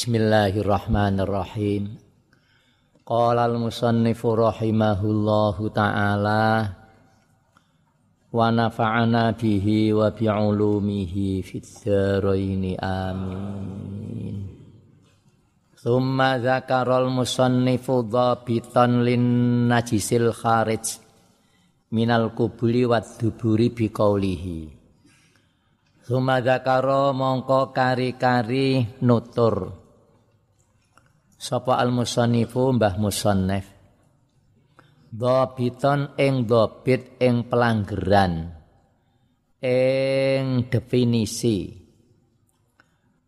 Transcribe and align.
Bismillahirrahmanirrahim. 0.00 2.00
Qala 3.04 3.44
al-musannifu 3.44 4.32
rahimahullahu 4.32 5.68
ta'ala 5.76 6.72
wa 8.32 8.48
nafa'ana 8.48 9.36
bihi 9.36 9.92
wa 9.92 10.08
bi'ulumihi 10.08 11.44
fid 11.44 11.68
dharain 11.84 12.80
amin. 12.80 14.48
Thumma 15.76 16.40
dzakara 16.40 17.04
al-musannifu 17.04 18.08
dhabitan 18.08 19.04
lin 19.04 19.20
najisil 19.68 20.32
kharij 20.32 20.96
minal 21.92 22.32
kubuli 22.32 22.88
wa 22.88 23.04
duburi 23.04 23.68
biqaulihi. 23.68 24.60
Thumma 26.08 26.40
dzakara 26.40 27.12
mongko 27.12 27.76
kari-kari 27.76 28.96
nutur 29.04 29.79
sapa 31.40 31.80
al 31.80 31.88
musannifu 31.88 32.76
mbah 32.76 33.00
musannif? 33.00 33.64
Dhabiton 35.08 36.14
ing 36.20 36.44
dhabit 36.44 37.16
ing 37.16 37.48
pelanggeran. 37.48 38.52
Ing 39.64 40.68
definisi. 40.68 41.58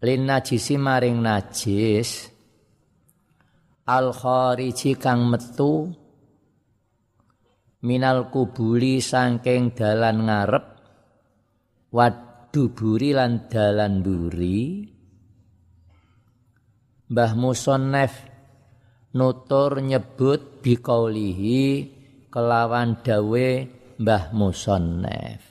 Lin 0.04 0.22
najisi 0.28 0.76
maring 0.76 1.18
najis. 1.24 2.28
Al 3.88 4.12
khariji 4.12 4.94
kang 5.00 5.26
metu. 5.26 5.90
Minal 7.82 8.30
kubuli 8.30 9.02
saking 9.02 9.74
dalan 9.74 10.28
ngarep. 10.28 10.66
Waduburi 11.90 13.10
lan 13.10 13.50
dalan 13.50 14.00
buri 14.00 14.91
Mbah 17.12 17.36
Musonef 17.36 18.24
nutur 19.12 19.84
nyebut 19.84 20.64
biqaulihi 20.64 21.92
kelawan 22.32 23.04
dawe 23.04 23.48
Mbah 24.00 24.32
Musonef. 24.32 25.44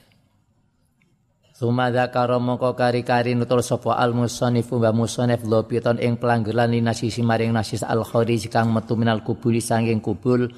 Suma 1.54 1.94
zakara 1.94 2.42
mongko 2.42 2.74
kari-kari 2.74 3.38
nutur 3.38 3.62
sapa 3.62 3.94
al 3.94 4.18
musannifu 4.18 4.82
Mbah 4.82 4.90
Musonef 4.90 5.46
lopiton 5.46 6.02
ing 6.02 6.18
pelanggeran 6.18 6.74
nasisi 6.82 7.22
maring 7.22 7.54
nasis 7.54 7.86
al 7.86 8.02
kharij 8.02 8.50
kang 8.50 8.74
metu 8.74 8.98
minal 8.98 9.22
kubuli 9.22 9.62
sanging 9.62 10.02
kubul 10.02 10.50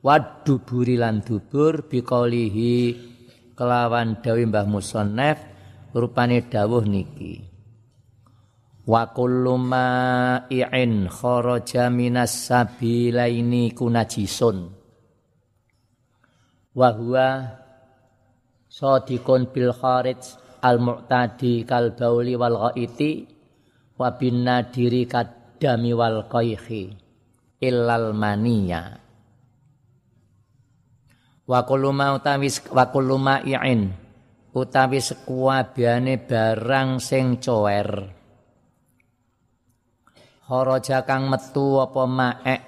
waduburi 0.00 0.96
lan 0.96 1.20
dubur 1.20 1.84
biqaulihi 1.84 2.96
kelawan 3.52 4.24
dawe 4.24 4.40
Mbah 4.40 4.64
Musonef 4.64 5.36
rupane 5.92 6.48
dawuh 6.48 6.88
niki 6.88 7.55
wa 8.86 9.10
kullu 9.10 9.58
ma'i'in 9.58 11.10
kharaja 11.10 11.90
minas 11.90 12.46
sabilaini 12.46 13.74
kunajisun. 13.74 14.70
Wa 16.76 16.88
huwa 16.94 17.28
sadiqun 18.70 19.50
bil 19.50 19.74
kharij 19.74 20.22
al 20.62 20.78
mu'tadi 20.78 21.66
kal 21.66 21.98
bauli 21.98 22.38
wal 22.38 22.70
ghaiti 22.70 23.26
wa 23.98 24.14
bin 24.14 24.46
nadiri 24.46 25.10
kadami 25.10 25.90
wal 25.90 26.30
qayhi 26.30 26.94
illal 27.58 28.14
maniya. 28.14 29.02
Wa 31.46 31.62
kullu 31.62 31.90
ma 31.90 32.14
utawi 32.14 32.50
wa 32.70 32.84
kullu 32.90 33.18
ma'i'in 33.18 33.90
utawi 34.54 34.98
sekuabane 35.02 36.22
barang 36.22 36.98
sing 37.02 37.38
cower 37.38 38.15
kharaja 40.46 41.02
kang 41.02 41.26
metu 41.26 41.82
apa 41.82 42.02
maek? 42.06 42.62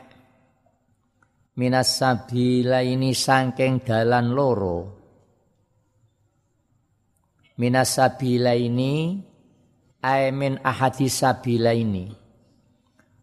Minas 1.59 1.98
sabila 1.98 2.83
ini 2.83 3.15
sangking 3.15 3.83
dalan 3.87 4.34
loro. 4.34 4.79
Minas 7.59 7.99
sabila 7.99 8.55
ini 8.55 9.19
aimin 10.03 10.62
ahadis 10.62 11.22
sabila 11.22 11.75
ini 11.75 12.28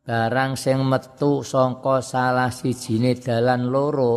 barang 0.05 0.53
sing 0.53 0.85
metu 0.85 1.41
sangka 1.41 1.97
salah 2.05 2.53
sijine 2.53 3.17
dalan 3.17 3.73
loro 3.73 4.15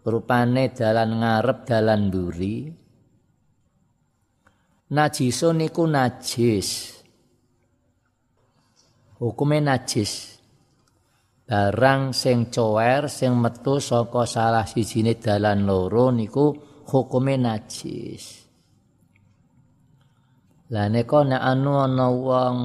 rupane 0.00 0.72
dalan 0.72 1.20
ngarep 1.20 1.58
dalan 1.68 2.00
mburi. 2.08 2.58
Najisun 4.86 5.60
niku 5.60 5.84
najis 5.84 6.95
hukume 9.22 9.64
najis 9.64 10.36
barang 11.46 12.10
sing 12.10 12.50
cower 12.50 13.06
sing 13.06 13.38
metu 13.38 13.78
saka 13.78 14.26
salah 14.26 14.66
sijine 14.66 15.16
dalan 15.16 15.62
loro 15.62 16.10
niku 16.10 16.52
hukume 16.86 17.38
najis 17.38 18.46
lah 20.66 20.90
nek 20.90 21.06
nek 21.06 21.42
anu 21.42 21.72
ana 21.78 22.06
wong 22.10 22.58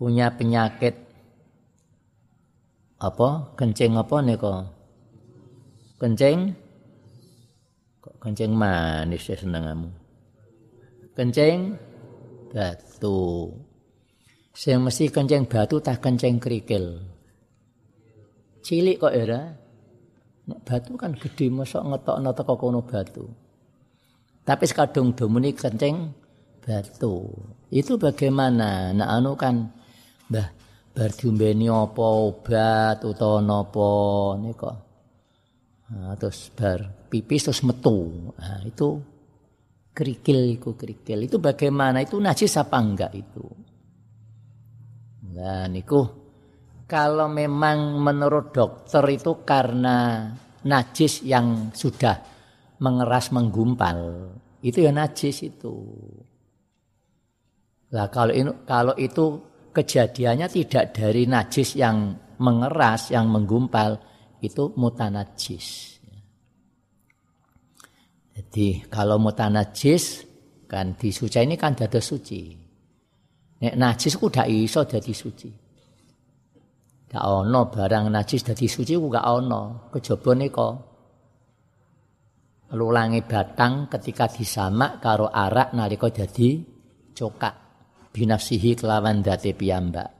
punya 0.00 0.32
penyakit 0.32 0.94
apa? 2.98 3.54
Kencing 3.54 3.94
apa 3.94 4.16
nika 4.24 4.54
kencing? 6.00 6.54
Kok 8.00 8.16
kencing 8.22 8.50
manis 8.54 9.28
ya 9.28 9.36
senengamu 9.36 9.90
kencing? 11.12 11.76
Batu 12.48 13.52
Sing 14.58 14.82
mesti 14.82 15.06
kenceng 15.06 15.46
batu 15.46 15.78
tak 15.78 16.02
kenceng 16.02 16.42
kerikil. 16.42 16.98
Cilik 18.58 18.98
kok 18.98 19.14
era. 19.14 19.54
Nek 20.50 20.60
batu 20.66 20.98
kan 20.98 21.14
gede 21.14 21.46
mosok 21.46 21.86
ngetokno 21.86 22.34
teko 22.34 22.54
kono 22.58 22.82
batu. 22.82 23.22
Tapi 24.42 24.64
sekadung 24.66 25.14
domuni 25.14 25.54
kenceng 25.54 26.10
batu. 26.58 27.30
Itu 27.70 28.02
bagaimana? 28.02 28.90
Nah 28.90 29.14
anu 29.14 29.38
kan 29.38 29.78
Mbah 30.26 30.48
bar 30.92 31.14
apa 31.14 32.04
obat 32.26 32.98
utawa 33.06 33.38
napa 33.38 33.90
nika. 34.42 34.72
Nah, 35.88 36.18
terus 36.18 36.50
bar 36.52 37.06
pipis 37.08 37.46
terus 37.46 37.62
metu. 37.62 38.28
Nah, 38.36 38.60
itu 38.66 38.98
kerikil 39.94 40.58
itu 40.58 40.74
kerikil. 40.74 41.24
Itu 41.24 41.40
bagaimana? 41.40 42.04
Itu 42.04 42.20
najis 42.20 42.60
apa 42.60 42.76
enggak 42.76 43.14
itu? 43.16 43.67
Nah 45.36 45.68
niku 45.68 46.00
kalau 46.88 47.28
memang 47.28 48.00
menurut 48.00 48.48
dokter 48.54 49.04
itu 49.12 49.44
karena 49.44 50.24
najis 50.64 51.20
yang 51.24 51.68
sudah 51.76 52.16
mengeras 52.80 53.28
menggumpal 53.34 54.32
itu 54.64 54.82
ya 54.82 54.90
najis 54.90 55.46
itu. 55.46 55.74
Lah 57.94 58.08
kalau 58.10 58.32
ini 58.34 58.50
kalau 58.66 58.96
itu 58.96 59.38
kejadiannya 59.70 60.48
tidak 60.50 60.96
dari 60.96 61.28
najis 61.28 61.78
yang 61.78 62.16
mengeras 62.42 63.14
yang 63.14 63.30
menggumpal 63.30 64.00
itu 64.42 64.72
mutanajis. 64.74 65.98
Jadi 68.38 68.86
kalau 68.86 69.18
mutanajis 69.18 70.26
kan 70.70 70.94
disuci 70.94 71.42
ini 71.42 71.58
kan 71.58 71.74
dada 71.74 71.98
suci. 71.98 72.67
Nek 73.58 73.74
najis 73.74 74.14
ku 74.14 74.30
gak 74.30 74.46
iso 74.46 74.86
dadi 74.86 75.10
suci. 75.10 75.50
Gak 77.08 77.24
ono 77.24 77.66
barang 77.66 78.06
najis 78.06 78.46
dadi 78.46 78.70
suci 78.70 78.94
ku 78.94 79.10
gak 79.10 79.26
ono. 79.26 79.90
Kejaba 79.90 80.32
nika 80.38 80.68
lulangi 82.68 83.24
batang 83.24 83.88
ketika 83.88 84.28
disamak 84.28 85.00
karo 85.00 85.32
arak 85.32 85.72
nalika 85.72 86.12
dadi 86.12 86.60
cokak 87.16 87.54
binafsihi 88.14 88.78
kelawan 88.78 89.24
date 89.24 89.56
piyambak. 89.56 90.18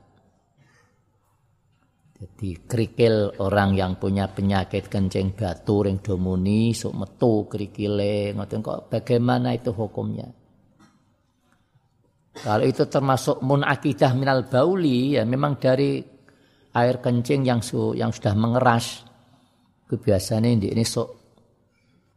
Jadi 2.19 2.67
kerikil 2.67 3.39
orang 3.39 3.79
yang 3.79 3.95
punya 3.95 4.27
penyakit 4.27 4.91
kencing 4.91 5.31
batu 5.39 5.87
ring 5.87 6.03
domuni 6.03 6.75
sok 6.75 6.91
metu 6.91 7.47
kerikile 7.47 8.35
ngoten 8.35 8.59
kok 8.59 8.91
bagaimana 8.91 9.55
itu 9.55 9.71
hukumnya? 9.71 10.27
Kalau 12.39 12.63
itu 12.63 12.87
termasuk 12.87 13.43
munakidah 13.43 14.15
minal 14.15 14.47
bauli 14.47 15.19
ya 15.19 15.27
memang 15.27 15.59
dari 15.59 15.99
air 16.71 17.03
kencing 17.03 17.43
yang 17.43 17.59
su, 17.59 17.91
yang 17.97 18.15
sudah 18.15 18.31
mengeras. 18.37 19.03
Kebiasaan 19.89 20.45
ini 20.45 20.69
ini 20.69 20.85
sok 20.85 21.09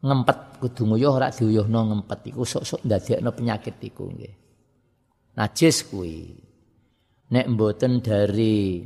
ngempet 0.05 0.61
kudu 0.61 0.85
nguyuh 0.85 1.17
ora 1.17 1.33
diuyuhno 1.33 1.81
ngempet 1.89 2.35
iku 2.35 2.45
sok-sok 2.45 2.85
ndadekno 2.85 3.33
penyakit 3.33 3.81
iku 3.81 4.13
nggih. 4.13 4.35
Najis 5.41 5.89
kuwi. 5.89 6.37
Nek 7.33 7.47
mboten 7.49 8.05
dari 8.05 8.85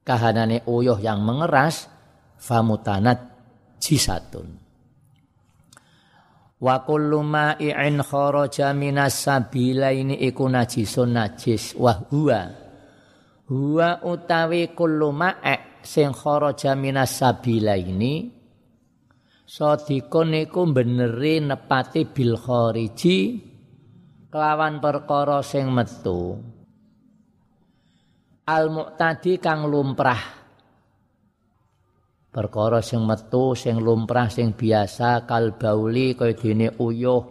kahanane 0.00 0.64
uyuh 0.64 0.96
yang 1.04 1.20
mengeras 1.20 1.84
famutanat 2.40 3.18
jisatun. 3.76 4.67
Wa 6.58 6.82
kullu 6.82 7.22
ma'i'in 7.22 8.02
kharaja 8.02 8.74
minas 8.74 9.14
sabilaini 9.22 10.18
iku 10.26 10.50
najisun 10.50 11.14
najis. 11.14 11.78
Wa 11.78 11.94
huwa? 12.10 12.40
Huwa 13.46 14.02
utawi 14.02 14.74
kullu 14.74 15.14
ma'i' 15.14 15.82
sing 15.86 16.10
kharaja 16.10 16.74
minas 16.74 17.14
sabilaini 17.14 18.38
sadikun 19.48 20.36
iku 20.36 20.68
beneri 20.68 21.40
nepati 21.40 22.04
bil 22.04 22.36
khariji 22.36 23.18
kelawan 24.28 24.76
perkara 24.84 25.40
sing 25.40 25.72
metu. 25.72 26.36
Al 28.44 28.68
muqtadi 28.68 29.40
kang 29.40 29.68
lumrah 29.68 30.37
perkara 32.28 32.84
sing 32.84 33.02
metu 33.08 33.56
sing 33.56 33.80
lumrah 33.80 34.28
sing 34.28 34.52
biasa 34.52 35.24
kal 35.24 35.56
bauli 35.56 36.12
kaya 36.12 36.36
dene 36.36 36.76
uyuh 36.76 37.24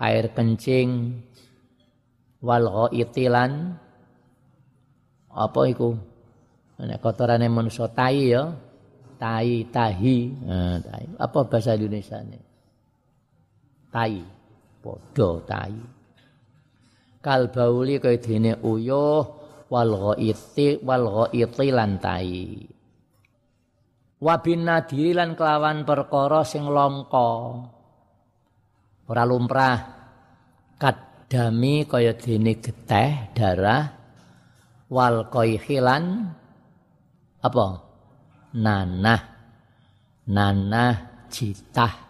air 0.00 0.32
kencing 0.32 1.20
wal 2.44 2.66
ghaitilan. 2.68 3.80
Apa 5.36 5.60
iku? 5.68 5.92
Nek 6.80 7.00
kotorane 7.00 7.48
manusa 7.48 7.88
tai 7.92 8.32
ya 8.32 8.52
tai 9.16 9.64
tahi. 9.68 10.18
Nah, 10.44 10.76
tai. 10.80 11.04
Apa 11.16 11.38
bahasa 11.48 11.76
Indonesia 11.76 12.20
ini 12.20 12.40
tai. 13.92 14.20
Padha 14.80 15.30
tai. 15.44 15.76
Kal 17.20 17.50
bauli 17.50 17.98
kaya 17.98 18.20
dene 18.20 18.54
uyuh 18.60 19.24
wal 19.66 19.92
ghaiti 19.92 20.78
wal 20.84 21.26
ghaitilan 21.32 21.98
tai 21.98 22.75
wabin 24.20 24.68
nadiri 24.68 25.16
lan 25.16 25.36
kelawan 25.36 25.84
perkara 25.84 26.42
sing 26.42 26.68
langka. 26.68 27.62
Ora 29.06 29.22
lumrah. 29.24 29.78
Kadami 30.76 31.88
kaya 31.88 32.12
dene 32.12 32.60
geteh 32.60 33.32
darah 33.32 33.84
wal 34.92 35.26
qaihilan 35.32 36.04
apa? 37.40 37.66
Nanah. 38.56 39.22
Nanah 40.26 40.94
jitah 41.30 42.06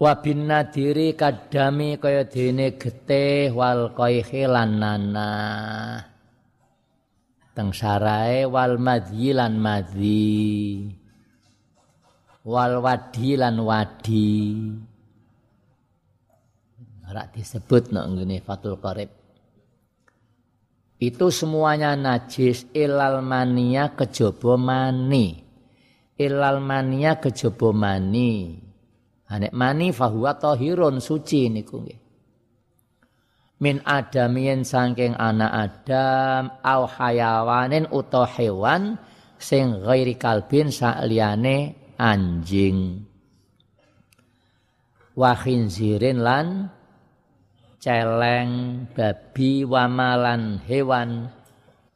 wabin 0.00 0.48
nadiri 0.48 1.12
kadami 1.12 2.00
kaya 2.00 2.24
dene 2.24 2.80
geteh 2.80 3.52
wal 3.52 3.92
qaihilan 3.92 4.80
nanah 4.80 6.09
teng 7.60 7.76
sarae 7.76 8.48
wal 8.48 8.80
madhi 8.80 9.36
lan 9.36 9.60
madhi 9.60 10.88
wal 12.48 12.80
wadi 12.80 13.36
lan 13.36 13.60
wadi. 13.60 14.32
Ora 17.04 17.28
disebut 17.28 17.92
nek 17.92 18.06
ngene 18.16 18.40
Fatul 18.40 18.80
Qarib. 18.80 19.12
Itu 20.96 21.28
semuanya 21.28 21.92
najis. 22.00 22.72
Ilal 22.72 23.20
mania 23.20 23.92
kejaba 23.92 24.56
mani. 24.56 25.44
Ilal 26.16 26.64
mania 26.64 27.20
kejaba 27.20 27.76
mani. 27.76 28.56
Anek 29.28 29.52
mani 29.52 29.92
fahuwa 29.92 30.32
tahirun 30.40 30.96
suci 31.04 31.52
niku 31.52 31.84
nggih 31.84 32.09
min 33.60 33.84
adamien 33.84 34.64
saking 34.64 35.12
anak 35.20 35.52
adam 35.68 36.48
au 36.64 36.88
hayawanin 36.88 37.84
utawa 37.92 38.24
hewan 38.24 38.96
sing 39.36 39.84
ghairi 39.84 40.16
kalbin 40.16 40.72
sakliyane 40.72 41.76
anjing. 42.00 43.04
Wa 45.12 45.36
khinzirin 45.36 46.24
lan 46.24 46.72
celeng 47.76 48.84
babi 48.96 49.68
wamalan 49.68 50.56
hewan 50.64 51.28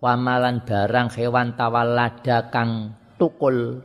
wamalan 0.04 0.60
barang 0.68 1.08
hewan 1.16 1.56
tawalada 1.56 2.52
kang 2.52 2.92
tukul 3.16 3.80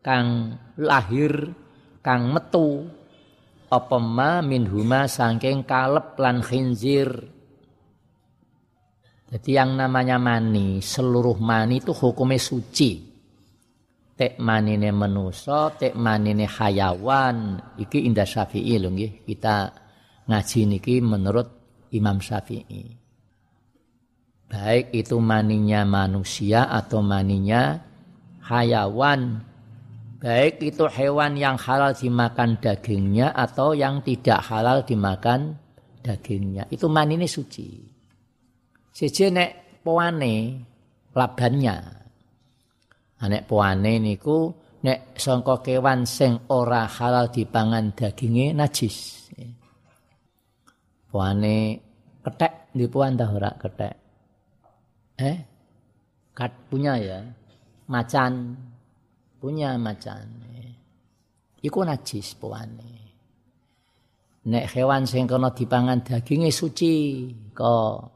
kang 0.00 0.56
lahir 0.80 1.52
kang 2.00 2.32
metu 2.32 2.88
apa 3.68 3.96
ma 4.00 4.40
min 4.40 4.64
huma 4.64 5.04
saking 5.04 5.64
kalep 5.68 6.16
lan 6.16 6.40
khinzir. 6.40 7.08
Jadi 9.28 9.50
yang 9.52 9.76
namanya 9.76 10.16
mani, 10.16 10.80
seluruh 10.80 11.36
mani 11.36 11.84
itu 11.84 11.92
hukumnya 11.92 12.40
suci. 12.40 13.04
Tek 14.18 14.40
manine 14.40 14.88
menuso, 14.88 15.76
tek 15.76 15.92
manine 15.92 16.48
hayawan. 16.48 17.60
Iki 17.76 18.08
indah 18.08 18.24
syafi'i 18.24 18.80
lho 18.80 18.88
nggih. 18.88 19.28
Kita 19.28 19.56
ngaji 20.26 20.60
niki 20.64 20.98
menurut 21.04 21.48
Imam 21.92 22.18
Syafi'i. 22.20 22.98
Baik 24.48 24.96
itu 24.96 25.20
maninya 25.20 25.84
manusia 25.84 26.72
atau 26.72 27.04
maninya 27.04 27.84
hayawan 28.48 29.44
Baik 30.18 30.58
itu 30.66 30.82
hewan 30.90 31.38
yang 31.38 31.54
halal 31.54 31.94
dimakan 31.94 32.58
dagingnya 32.58 33.30
atau 33.30 33.70
yang 33.70 34.02
tidak 34.02 34.42
halal 34.50 34.82
dimakan 34.82 35.54
dagingnya. 36.02 36.66
Itu 36.74 36.90
man 36.90 37.14
ini 37.14 37.30
suci. 37.30 37.86
Siji 38.90 39.30
nek 39.30 39.78
poane 39.86 40.58
labannya. 41.14 41.76
Nek 43.22 43.46
poane 43.46 43.92
niku 44.02 44.50
nek 44.82 45.14
sangka 45.14 45.62
kewan 45.62 46.02
sing 46.02 46.50
ora 46.50 46.90
halal 46.90 47.30
dipangan 47.30 47.94
dagingnya 47.94 48.58
najis. 48.58 49.30
Poane 51.14 51.78
ketek 52.26 52.74
di 52.74 52.90
puan 52.90 53.14
dah 53.14 53.30
ora 53.30 53.54
ketek. 53.54 53.94
Eh? 55.14 55.38
Kat 56.34 56.52
punya 56.66 56.98
ya. 56.98 57.22
Macan 57.86 58.58
punya 59.38 59.78
macan. 59.78 60.26
Iku 61.58 61.82
najis 61.82 62.38
puane. 62.38 62.94
Nek 64.46 64.70
hewan 64.74 65.06
sing 65.06 65.26
kena 65.26 65.50
dipangan 65.50 66.06
dagingnya 66.06 66.54
suci, 66.54 67.26
kok 67.50 68.14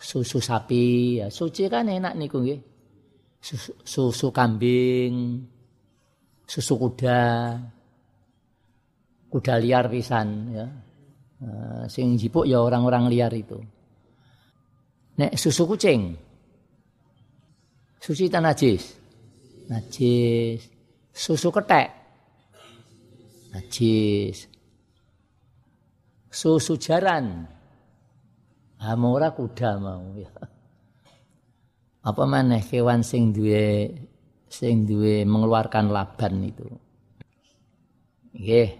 susu 0.00 0.40
sapi 0.40 1.20
ya 1.20 1.28
suci 1.28 1.68
kan 1.68 1.88
enak 1.88 2.16
niku 2.16 2.40
nggih. 2.40 2.60
Susu, 3.40 3.72
susu 3.84 4.28
kambing, 4.32 5.40
susu 6.44 6.76
kuda, 6.76 7.56
kuda 9.32 9.54
liar 9.60 9.88
pisan 9.88 10.28
ya. 10.52 10.66
Uh, 11.40 11.88
sing 11.88 12.20
jipuk 12.20 12.44
ya 12.44 12.60
orang-orang 12.60 13.08
liar 13.08 13.32
itu. 13.32 13.56
Nek 15.16 15.36
susu 15.40 15.64
kucing, 15.64 16.12
suci 17.96 18.28
tan 18.28 18.44
najis 18.44 18.99
najis. 19.70 20.66
Susu 21.14 21.54
ketek 21.54 21.94
najis. 23.54 24.50
Susu 26.30 26.74
jaran 26.74 27.46
Amora 28.80 29.28
kuda 29.36 29.76
mau 29.76 30.16
ya. 30.16 30.32
Apa 32.00 32.24
maneh 32.24 32.64
kewan 32.64 33.04
sing 33.04 33.28
duwe 33.28 33.92
sing 34.48 34.88
duwe 34.88 35.28
mengeluarkan 35.28 35.92
laban 35.92 36.40
itu. 36.48 36.64
Nggih. 38.32 38.70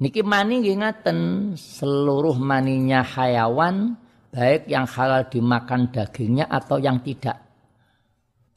Niki 0.00 0.22
mani 0.24 0.64
nggih 0.64 0.80
ngaten 0.80 1.18
seluruh 1.60 2.40
maninya 2.40 3.04
hayawan 3.04 4.00
baik 4.32 4.64
yang 4.70 4.88
halal 4.88 5.28
dimakan 5.28 5.92
dagingnya 5.92 6.48
atau 6.48 6.80
yang 6.80 7.04
tidak 7.04 7.47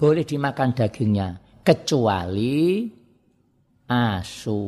boleh 0.01 0.25
dimakan 0.25 0.73
dagingnya 0.73 1.37
kecuali 1.61 2.89
asu. 3.85 4.65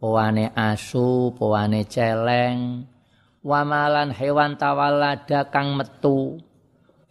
Powane 0.00 0.50
asu, 0.56 1.30
powane 1.36 1.86
celeng, 1.86 2.88
wamalan 3.44 4.10
hewan 4.10 4.58
tawalada 4.58 5.46
kang 5.46 5.78
metu 5.78 6.42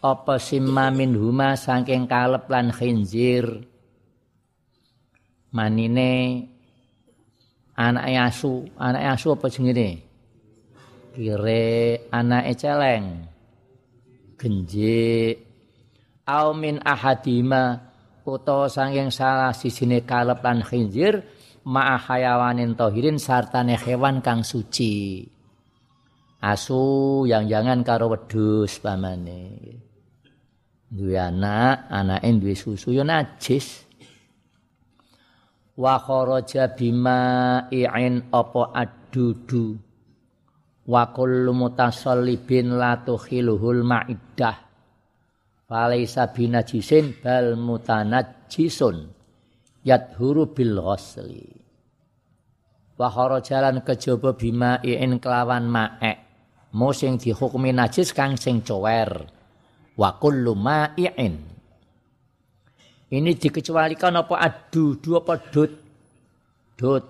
apa 0.04 0.36
simma 0.42 0.92
min 0.92 1.16
huma 1.16 1.56
saking 1.56 2.10
kalep 2.10 2.50
lan 2.52 2.74
khinzir. 2.74 3.64
Manine 5.56 6.44
anak 7.78 8.12
asu, 8.28 8.68
anak 8.76 9.16
asu 9.16 9.40
apa 9.40 9.48
jenenge? 9.48 10.04
Kire 11.16 12.10
anak 12.12 12.60
celeng. 12.60 13.30
Genjik 14.36 15.51
au 16.32 16.56
min 16.56 16.80
ahadima 16.80 17.92
utawa 18.24 18.72
sanging 18.72 19.12
salah 19.12 19.52
sisine 19.52 20.08
kalep 20.08 20.40
lan 20.40 20.64
khinzir 20.64 21.20
ma'a 21.68 22.00
hayawanin 22.00 22.80
tohirin 22.80 23.20
sartane 23.20 23.76
hewan 23.76 24.24
kang 24.24 24.48
suci. 24.48 25.28
Asu 26.42 27.22
yang 27.30 27.46
jangan 27.46 27.86
karo 27.86 28.10
wedhus 28.10 28.82
pamane. 28.82 29.78
Duwe 30.90 31.16
anak 31.16 31.86
anake 31.92 32.30
duwe 32.42 32.56
susu 32.58 32.96
ya 32.96 33.06
najis. 33.06 33.86
Wa 35.78 36.02
kharaja 36.02 36.74
bima 36.74 37.22
i'in 37.70 38.26
apa 38.34 38.74
adudu. 38.74 39.78
Wa 40.90 41.14
kullu 41.14 41.54
mutasallibin 41.54 42.74
la 42.74 42.98
tukhiluhul 43.06 43.86
ma'iddah 43.86 44.71
falaisa 45.72 46.36
binajisin 46.36 47.24
bal 47.24 47.56
mutanajjisun 47.56 49.08
yadhuru 49.88 50.52
bil 50.52 50.84
ghusli 50.84 51.62
wa 53.00 53.08
kharajalan 53.08 53.80
kejaba 53.82 54.38
bima 54.38 54.78
i'in 54.86 55.18
kelawan 55.18 55.66
ma'ek. 55.66 56.30
Mo 56.78 56.94
sing 56.94 57.18
dihukumi 57.18 57.74
najis 57.74 58.14
kang 58.14 58.38
sing 58.38 58.62
cower. 58.62 59.26
Wa 59.98 60.22
kullu 60.22 60.54
ma'in. 60.54 61.36
Ini 63.12 63.32
dikecualikan 63.36 64.16
apa 64.16 64.40
adu 64.40 65.02
dua 65.02 65.20
apa 65.20 65.36
dut? 65.52 65.72
Dut. 66.80 67.06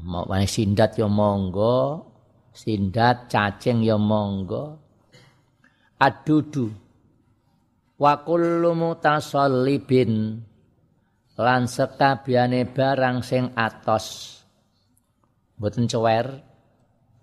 Mau 0.00 0.24
sindat 0.48 0.96
ya 0.96 1.04
monggo. 1.04 2.08
Sindat 2.56 3.28
cacing 3.28 3.84
ya 3.84 4.00
monggo. 4.00 4.80
Adudu 6.00 6.89
wa 8.00 8.24
kullu 8.24 8.72
mutasallibin 8.72 10.40
lan 11.36 11.68
sekabehane 11.68 12.64
barang 12.64 13.20
sing 13.20 13.52
atos. 13.52 14.40
Mboten 15.60 15.84
cewer 15.84 16.26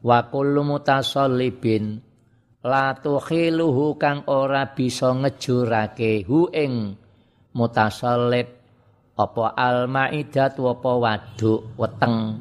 wa 0.06 0.20
kullu 0.30 0.62
mutasallibin 0.62 1.98
la 2.62 2.94
tukhiluhu 2.94 3.98
kang 3.98 4.30
ora 4.30 4.70
bisa 4.78 5.10
ngejurake 5.18 6.22
hu 6.30 6.46
ing 6.54 6.94
mutasallib 7.58 8.48
apa 9.18 9.46
al-maidat 9.58 10.62
apa 10.62 10.92
waduk 10.94 11.74
weteng. 11.74 12.38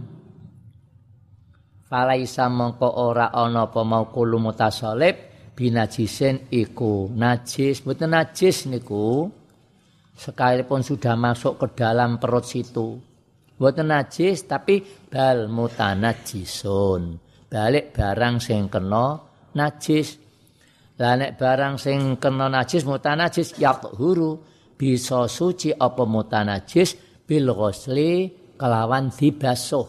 Falaisa 1.89 2.53
mongko 2.53 2.89
ora 3.01 3.33
ana 3.33 3.65
apa 3.65 3.81
mau 3.81 4.05
mutasallib 4.13 5.36
binajisen 5.57 6.53
iku 6.53 7.09
najis. 7.17 7.81
Mboten 7.83 8.13
najis 8.13 8.69
niku 8.69 9.33
sekalipun 10.13 10.85
sudah 10.85 11.17
masuk 11.17 11.57
ke 11.57 11.67
dalam 11.73 12.21
perut 12.21 12.45
situ. 12.45 13.01
Mboten 13.57 13.89
najis 13.89 14.45
tapi 14.45 14.85
bal 15.09 15.49
mutanajisun 15.49 17.17
balik 17.49 17.97
barang 17.97 18.37
sing 18.37 18.69
kena 18.69 19.17
najis. 19.57 20.21
Lah 21.01 21.17
nek 21.17 21.41
barang 21.41 21.81
sing 21.81 22.21
kena 22.21 22.53
najis 22.53 22.85
mutanajis 22.85 23.57
yathuru 23.57 24.37
bisa 24.77 25.25
suci 25.25 25.73
apa 25.73 26.05
mutanajis? 26.05 27.01
Bil 27.27 27.49
ghusli 27.51 28.31
kelawan 28.55 29.11
dibasuh. 29.11 29.89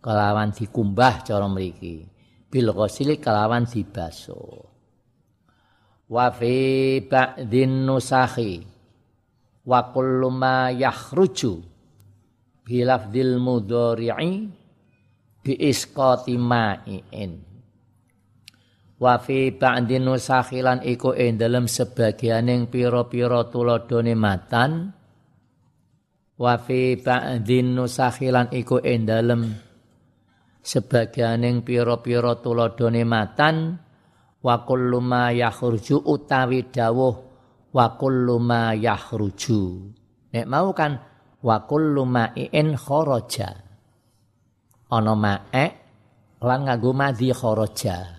Kelawan 0.00 0.54
dikumbah 0.54 1.26
cara 1.26 1.44
mriki. 1.50 2.06
Bil 2.46 2.70
ghusli 2.70 3.18
kelawan 3.18 3.66
dibasuh 3.66 4.75
wa 6.06 6.30
fi 6.30 7.02
ba'din 7.02 7.82
nusahi 7.82 8.62
wa 9.66 9.90
kullu 9.90 10.30
ma 10.30 10.70
yakhruju 10.70 11.58
bilafdil 12.62 13.42
mudhari'i 13.42 14.32
bi 15.42 15.52
isqati 15.54 16.38
ma'in 16.38 17.32
wa 18.96 19.14
fi 19.20 19.52
ba'di 19.52 20.00
nusakhilan 20.00 20.80
iku 20.86 21.12
ing 21.12 21.36
dalem 21.36 21.68
sebagianing 21.68 22.70
pira-pira 22.72 23.44
tuladhane 23.50 24.14
matan 24.16 24.88
wa 26.40 26.54
fi 26.56 26.96
ba'di 26.96 27.58
nusakhilan 27.66 28.54
iku 28.56 28.80
ing 28.80 29.04
dalem 29.04 29.42
sebagianing 30.64 31.60
pira-pira 31.60 32.40
tuladhane 32.40 33.02
matan 33.04 33.85
wa 34.42 34.64
kullu 34.64 34.98
ma 35.00 35.32
yakhruju 35.32 36.04
utawi 36.04 36.68
dawuh 36.68 37.14
wa 37.72 37.86
kullu 37.96 38.36
ma 38.40 38.72
yakhruju 38.76 39.60
nek 40.32 40.46
mau 40.48 40.72
kan 40.76 40.96
wa 41.44 41.56
kullu 41.64 42.02
ma'in 42.02 42.74
kharaja 42.74 43.48
ana 44.90 45.12
ma'e 45.14 45.66
lan 46.42 46.60
nganggo 46.66 46.90
madhi 46.92 47.30
kharaja 47.30 48.16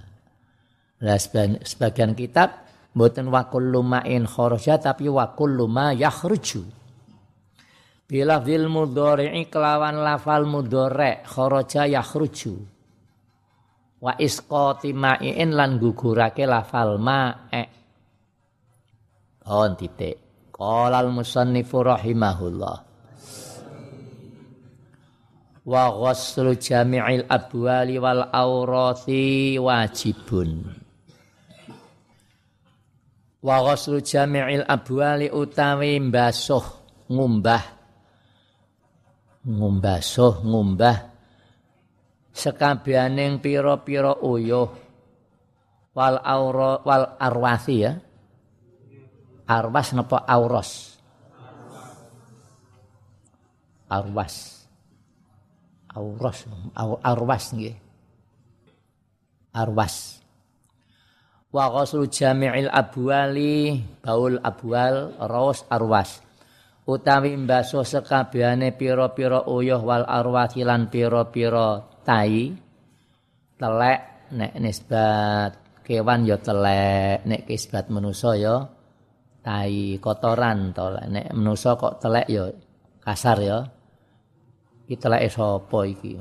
Lah 0.98 1.22
sebagian 1.22 2.18
kitab 2.18 2.66
mboten 2.98 3.30
wa 3.30 3.46
kullu 3.46 3.86
ma'in 3.86 4.26
kharaja 4.26 4.82
tapi 4.82 5.06
wa 5.06 5.30
kullu 5.38 5.70
ma 5.70 5.94
yakhruju. 5.94 6.66
Bila 8.08 8.42
fil 8.42 8.66
mudhari'i 8.66 9.46
kelawan 9.52 10.02
lafal 10.02 10.50
mudhari' 10.50 11.22
kharaja 11.28 11.86
yakhruju. 11.86 12.77
Wa 13.98 14.14
isqati 14.18 14.94
ma'in 14.94 15.58
lan 15.58 15.82
gugurake 15.82 16.46
lafal 16.46 17.02
ma'e. 17.02 17.64
On 19.50 19.74
titik. 19.74 20.52
Qala 20.54 21.02
al-musannifu 21.02 21.86
rahimahullah. 21.86 22.78
Wa 25.68 25.84
ghuslu 25.92 26.56
jami'il 26.58 27.26
abwali 27.28 28.00
wal 28.00 28.30
awrathi 28.32 29.58
wajibun. 29.60 30.78
wa 33.48 33.64
ghuslu 33.64 34.04
jami'il 34.04 34.68
abwali 34.68 35.32
utawi 35.32 36.00
mbasuh 36.04 36.66
ngumbah 37.08 37.64
ngumbasuh 39.48 40.44
ngumbah 40.44 41.07
sekabianing 42.38 43.42
pira-pira 43.42 44.22
uyuh. 44.22 44.70
Wal 45.98 46.22
aura 46.22 46.86
wal 46.86 47.18
arwasi 47.18 47.76
ya. 47.82 47.98
Arwas 49.50 49.98
napa 49.98 50.22
auros? 50.30 51.02
Arwas. 53.90 54.36
Auros 55.98 56.46
arwas 57.02 57.46
nggih. 57.58 57.74
Arwas. 59.58 60.22
Wa 61.50 61.74
ghuslu 61.74 62.06
jami'il 62.12 62.70
abwali 62.70 63.82
baul 64.06 64.38
abwal 64.46 65.18
raus 65.18 65.66
arwas. 65.74 66.22
Utawi 66.86 67.34
mbasuh 67.36 67.84
sekabehane 67.84 68.76
pira-pira 68.78 69.50
uyuh 69.50 69.82
wal 69.82 70.06
arwati 70.06 70.62
lan 70.62 70.94
pira-pira 70.94 71.97
tai 72.08 72.56
telek 73.60 74.32
nek 74.32 74.56
nisbat 74.64 75.84
kewan 75.84 76.24
ya 76.24 76.40
telek 76.40 77.28
nek 77.28 77.44
nisbat 77.44 77.92
manusa 77.92 78.32
ya 78.40 78.64
tai 79.44 80.00
kotoran 80.00 80.72
to. 80.72 80.88
Nek 81.12 81.36
manusa 81.36 81.76
kok 81.76 82.00
telek 82.00 82.32
ya 82.32 82.48
kasar 83.04 83.38
ya. 83.44 83.60
Iki 84.88 84.96
teleke 84.96 85.28
sapa 85.28 85.80
iki? 85.84 86.16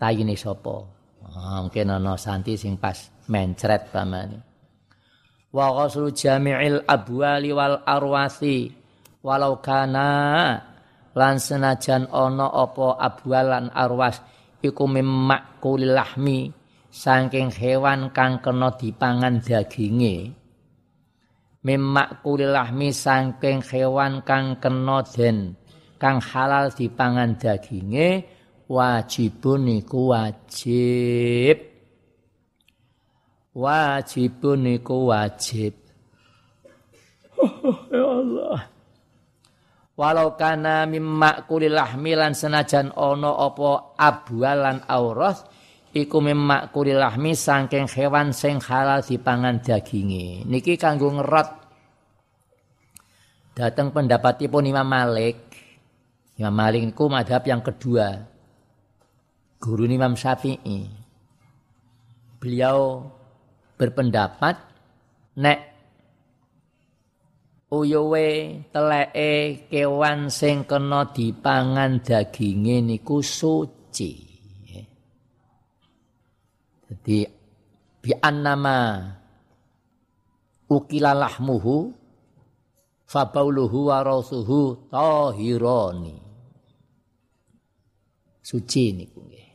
Tai 0.00 0.16
ini 0.16 0.32
sapa? 0.32 0.76
Ah, 1.28 1.60
mungkin 1.60 1.92
ana 1.92 2.16
santi 2.16 2.56
sing 2.56 2.80
pas 2.80 2.96
mencret 3.28 3.92
pamane. 3.92 4.40
Wa 5.52 5.72
ghuslu 5.76 6.08
jami'il 6.08 6.88
abwali 6.88 7.52
wal 7.52 7.84
arwasi 7.84 8.72
walau 9.20 9.60
kana 9.60 10.08
lan 11.14 11.36
senajan 11.38 12.10
ana 12.10 12.48
apa 12.50 13.00
abwal 13.00 13.46
lan 13.48 13.66
arwas 13.70 14.20
iku 14.64 14.88
mimmakulil 14.88 15.92
lahmi 15.92 16.48
saking 16.88 17.52
hewan 17.52 18.08
kang 18.16 18.40
kena 18.40 18.72
dipangan 18.72 19.44
daginge. 19.44 20.32
Mimmakulil 21.64 22.52
lahmi 22.56 22.88
saking 22.92 23.60
hewan 23.60 24.24
kang 24.24 24.56
kena 24.56 25.04
den 25.04 25.60
kang 26.00 26.20
halal 26.20 26.72
dipangan 26.72 27.36
daginge 27.36 28.24
wajibun 28.66 29.84
iku 29.84 30.16
wajib. 30.16 31.56
Wajibun 33.54 34.66
iku 34.66 35.14
wajib 35.14 35.84
walau 39.94 40.34
kana 40.34 40.86
mimma 40.90 41.46
kulillah 41.46 41.94
milan 41.94 42.34
senajan 42.34 42.90
ono 42.94 43.30
opo 43.30 43.94
abwalan 43.94 44.82
auras 44.90 45.46
iku 45.94 46.18
mimma 46.18 46.74
kulillah 46.74 47.14
mi 47.14 47.38
saking 47.38 47.86
hewan 47.86 48.34
sing 48.34 48.58
halal 48.58 49.00
dipangan 49.00 49.62
daginge. 49.62 50.42
Niki 50.44 50.74
kanggo 50.74 51.14
ngerot. 51.14 51.48
Datang 53.54 53.94
pendapatipun 53.94 54.66
Imam 54.66 54.82
Malik. 54.82 55.38
Imam 56.34 56.50
Malik 56.50 56.82
niku 56.82 57.06
madhab 57.06 57.46
yang 57.46 57.62
kedua. 57.62 58.18
Guru 59.62 59.86
Imam 59.86 60.18
Syafi'i. 60.18 60.90
Beliau 62.42 63.06
berpendapat 63.78 64.58
nek 65.38 65.73
uyuwe 67.74 68.28
teleke 68.70 69.66
kewan 69.66 70.30
sing 70.30 70.62
kena 70.62 71.10
dipangan 71.10 71.98
daginge 71.98 72.78
niku 72.78 73.18
suci. 73.18 74.12
Jadi 76.84 77.18
bi 77.98 78.12
annama 78.22 79.02
ukilalahmuhu 80.70 81.90
fabauluhu 83.10 83.90
wa 83.90 83.98
rasuhu 84.06 84.90
tahirani 84.92 86.14
suci 88.44 88.84
niku 88.94 89.18
nggih. 89.24 89.50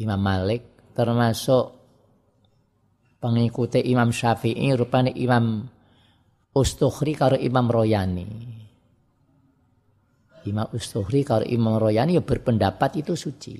Imam 0.00 0.20
Malik 0.22 0.94
termasuk 0.96 1.76
pengikuti 3.20 3.84
Imam 3.84 4.08
Syafi'i 4.08 4.72
rupane 4.72 5.12
Imam 5.12 5.68
Ustukhri 6.50 7.14
karo 7.14 7.38
Imam 7.38 7.70
Royani. 7.70 8.26
Imam 10.50 10.66
Ustukhri 10.74 11.22
karo 11.22 11.46
Imam 11.46 11.78
Royani 11.78 12.18
ya 12.18 12.22
berpendapat 12.26 12.98
itu 12.98 13.14
suci. 13.14 13.54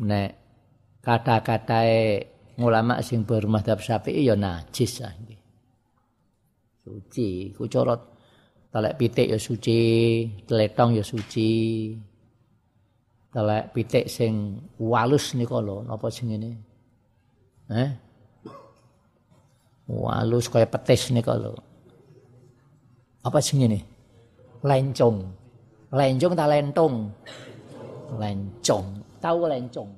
Nek 0.00 0.30
kata-katae 1.02 2.22
ulama 2.62 3.02
sing 3.02 3.26
bermadhab 3.26 3.82
Syafi'i 3.82 4.30
ya 4.30 4.38
najis 4.38 5.02
ah 5.02 5.12
Suci, 6.80 7.52
ku 7.52 7.68
corot 7.68 8.00
telek 8.72 8.96
pitik 8.96 9.26
ya 9.28 9.38
suci, 9.38 9.80
teletong 10.46 10.96
ya 10.96 11.04
suci. 11.04 11.52
Telek 13.30 13.74
pitik 13.74 14.06
sing 14.06 14.58
walus 14.78 15.34
nika 15.34 15.58
lho, 15.58 15.82
napa 15.86 16.10
sing 16.10 16.30
ngene? 16.30 16.50
Eh? 17.70 18.09
Walus 19.90 20.46
kaya 20.46 20.70
petis 20.70 21.10
nih 21.10 21.24
kalau. 21.26 21.58
Apa 23.26 23.42
sih 23.42 23.58
ini? 23.58 23.82
Lencong. 24.62 25.18
Lencong 25.90 26.32
tak 26.38 26.48
lentung. 26.48 27.10
Lencong. 28.14 28.86
Tahu 29.18 29.40
lencong? 29.50 29.90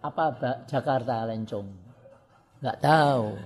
Apa 0.00 0.32
Jakarta 0.64 1.28
lencong? 1.28 1.68
Enggak 2.64 2.76
tahu. 2.80 3.36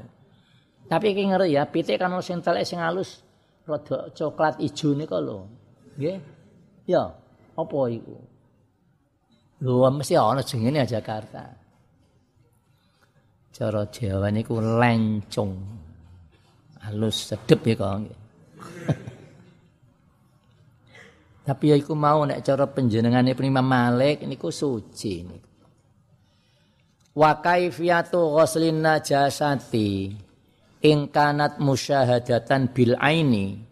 Tapi 0.86 1.06
ki 1.16 1.22
ngeri 1.32 1.58
ya, 1.58 1.66
pitik 1.66 1.98
kan 1.98 2.14
sing 2.22 2.38
telek 2.38 2.62
sing 2.62 2.78
halus 2.78 3.24
rada 3.66 4.12
coklat 4.14 4.60
ijo 4.62 4.94
nika 4.94 5.18
lho. 5.18 5.48
Nggih. 5.98 6.18
Ya, 6.86 7.10
apa 7.56 7.78
iku? 7.90 8.16
Lho 9.64 9.88
mesti 9.90 10.14
ana 10.14 10.44
jenenge 10.44 10.86
Jakarta. 10.86 11.63
Cara 13.54 13.86
Jawa 13.86 14.34
niku 14.34 14.58
lencung. 14.58 15.54
Halus 16.82 17.30
sedep 17.30 17.62
ya 17.62 17.74
kok. 17.78 17.94
Tapi 21.46 21.64
ya 21.70 21.78
iku 21.78 21.94
mau 21.94 22.26
nek 22.26 22.42
cara 22.42 22.66
penjenengane 22.66 23.38
Imam 23.38 23.62
Malik 23.62 24.26
niku 24.26 24.50
suci 24.50 25.14
niku. 25.22 25.54
Wa 27.14 27.38
kaifiyatu 27.38 28.34
ghuslin 28.34 28.82
najasati 28.82 30.10
in 30.82 31.06
kanat 31.14 31.62
musyahadatan 31.62 32.74
bil 32.74 32.98
aini 32.98 33.62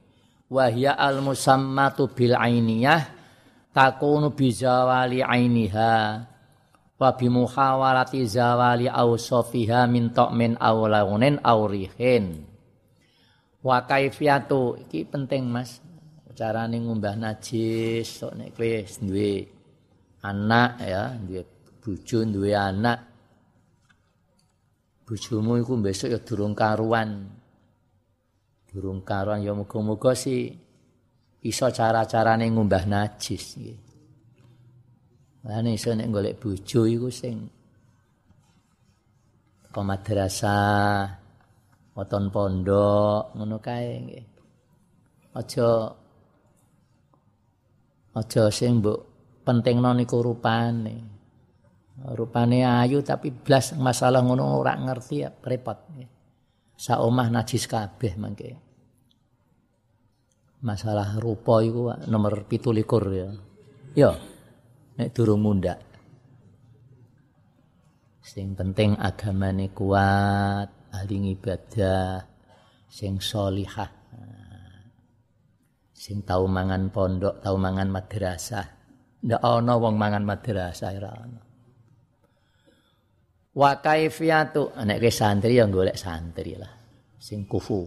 wa 0.46 0.70
hiya 0.70 0.94
al 0.94 1.18
musammatu 1.18 2.06
bil 2.14 2.38
ainiyah 2.38 3.02
takunu 3.74 4.30
bi 4.30 4.54
zawali 4.54 5.26
ainiha 5.26 6.22
wa 7.02 7.10
bi 7.18 7.26
muhawalati 7.26 8.22
zawali 8.22 8.86
awsafiha 8.86 9.90
min 9.90 10.14
ta'min 10.14 10.54
aw 10.54 10.86
launin 10.86 11.42
aw 11.42 11.66
rihin. 11.66 12.46
Wa 13.66 13.82
kaifiyatu 13.82 14.86
iki 14.86 15.02
penting 15.10 15.50
Mas. 15.50 15.82
Carane 16.32 16.80
ngumbah 16.80 17.12
najis 17.18 18.08
sok 18.08 18.32
nek 18.40 18.56
kowe 18.56 18.72
duwe 19.04 19.44
anak 20.24 20.70
ya 20.80 21.12
duwe 21.20 21.42
bojo 21.82 22.18
duwe 22.24 22.50
anak. 22.56 22.98
Bojomu 25.04 25.60
iku 25.60 25.76
besok 25.76 26.08
ya 26.08 26.18
durung 26.24 26.56
karuan. 26.56 27.28
Durung 28.72 29.04
karuan 29.04 29.44
ya 29.44 29.52
muga-muga 29.52 30.16
sih 30.16 30.56
iso 31.44 31.68
cara-carane 31.68 32.48
ngumbah 32.48 32.88
najis 32.88 33.44
gitu. 33.60 33.91
Ane 35.42 35.74
iso 35.74 35.90
nek 35.90 36.06
golek 36.06 36.38
bojo 36.38 36.86
iku 36.86 37.10
sing 37.10 37.50
ke 39.72 39.80
madrasah, 39.80 41.08
weton 41.96 42.28
pondok, 42.28 43.32
ngono 43.34 43.56
kae 43.58 43.90
nggih. 44.04 44.26
Aja 45.32 45.88
aja 48.12 48.42
sing 48.52 48.84
mbok 48.84 48.98
pentingno 49.42 49.90
niku 49.96 50.22
rupane. 50.22 50.96
Rupane 52.02 52.62
ayu 52.62 53.02
tapi 53.02 53.32
blas 53.32 53.74
masalah 53.74 54.22
ngono 54.22 54.60
ora 54.60 54.78
ngerti 54.78 55.16
ya 55.24 55.32
repot 55.32 55.78
nggih. 55.90 56.10
Sa 56.78 57.02
omah 57.02 57.32
najis 57.32 57.66
kabeh 57.66 58.14
mangke. 58.14 58.50
Masalah 60.62 61.18
rupa 61.18 61.58
iku 61.64 61.90
nomor 62.06 62.46
17 62.46 62.78
ya. 63.10 63.28
Ya. 63.98 64.10
Nek 65.02 65.10
durung 65.10 65.42
mundak. 65.42 65.82
Sing 68.22 68.54
penting 68.54 68.94
agamane 68.94 69.74
kuat, 69.74 70.94
ahli 70.94 71.34
ibadah, 71.34 72.22
sing 72.86 73.18
solihah. 73.18 73.90
Sing 75.90 76.22
tau 76.22 76.46
mangan 76.46 76.86
pondok, 76.94 77.42
tau 77.42 77.58
mangan 77.58 77.90
madrasah. 77.90 78.66
Ndak 79.22 79.42
ana 79.42 79.74
wong 79.78 79.94
mangan 79.98 80.22
madrasah 80.22 80.90
ora 80.98 81.10
ana. 81.14 81.42
Wa 83.52 83.78
kaifiyatu, 83.82 84.78
nek 84.82 85.02
santri 85.10 85.58
ya 85.58 85.66
golek 85.66 85.98
santri 85.98 86.54
lah. 86.58 86.72
Sing 87.18 87.46
kufu. 87.46 87.86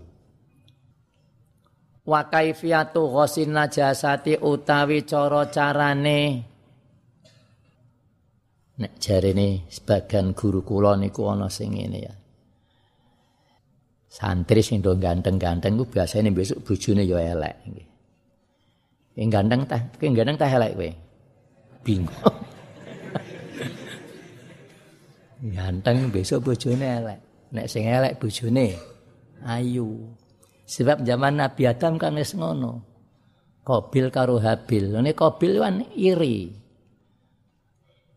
Wa 2.06 2.22
kaifiyatu 2.30 3.02
ghasin 3.12 3.52
najasati 3.52 4.40
utawi 4.40 5.04
cara 5.04 5.50
carane 5.50 6.55
Nek 8.76 9.00
jarene 9.00 9.64
sebagian 9.72 10.36
guru 10.36 10.60
kula 10.68 11.00
niku 11.00 11.32
ana 11.32 11.48
sing 11.48 11.80
ngene 11.80 12.00
ya. 12.00 12.14
Santri 14.12 14.60
sing 14.64 14.84
do 14.84 14.96
ganteng-ganteng 14.96 15.80
ku 15.80 15.88
biasane 15.88 16.32
besok 16.32 16.64
bojone 16.64 17.08
ya 17.08 17.20
elek 17.20 17.56
nggih. 17.68 17.88
Sing 19.16 19.28
ganteng 19.32 19.64
tah, 19.64 19.80
sing 19.96 20.12
ganteng 20.12 20.36
tah 20.36 20.52
elek 20.52 20.72
kowe. 20.76 20.92
Bingung. 21.88 22.12
ganteng 25.56 26.12
besok 26.12 26.52
bojone 26.52 26.86
elek. 27.00 27.20
Nek 27.56 27.68
sing 27.72 27.88
elek 27.88 28.20
bojone 28.20 28.76
ayu. 29.48 30.16
Sebab 30.68 31.08
zaman 31.08 31.40
Nabi 31.40 31.64
Adam 31.70 31.96
kan 31.96 32.18
wis 32.20 32.36
ngono. 32.36 32.84
Kobil 33.64 34.12
karo 34.12 34.42
Habil. 34.42 34.92
Ini 34.92 35.12
Kobil 35.16 35.64
kan 35.64 35.80
iri. 35.96 36.65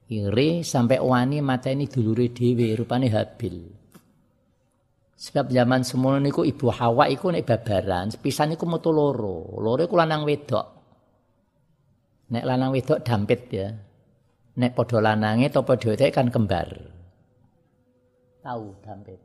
Iri 0.08 0.64
sampai 0.64 0.98
wani 0.98 1.44
mata 1.44 1.68
ini 1.68 1.84
dulure 1.84 2.32
dhewe 2.32 2.72
rupane 2.80 3.12
Habil. 3.12 3.56
Sebab 5.18 5.50
zaman 5.50 5.82
semono 5.82 6.22
niku 6.22 6.46
Ibu 6.46 6.70
Hawa 6.70 7.10
iku 7.10 7.34
nek 7.34 7.42
babaran, 7.42 8.14
sepisan 8.14 8.54
iku 8.54 8.64
metu 8.70 8.94
loro. 8.94 9.50
Loro 9.58 9.82
iku 9.82 9.98
lanang 9.98 10.22
wedok. 10.22 10.66
Nek 12.30 12.44
lanang 12.46 12.70
wedok 12.70 13.02
dampit 13.02 13.42
ya. 13.50 13.68
Nek 14.58 14.72
padha 14.78 15.02
lanange 15.02 15.50
to 15.50 15.66
padha 15.66 15.98
kan 16.14 16.30
kembar. 16.30 16.70
Tahu 18.46 18.66
dampit. 18.78 19.20